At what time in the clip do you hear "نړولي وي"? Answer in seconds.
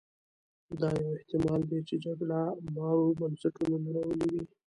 3.85-4.43